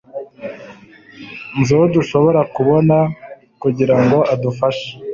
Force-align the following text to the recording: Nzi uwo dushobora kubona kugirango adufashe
Nzi 1.57 1.71
uwo 1.75 1.85
dushobora 1.95 2.41
kubona 2.55 2.97
kugirango 3.61 4.17
adufashe 4.33 4.89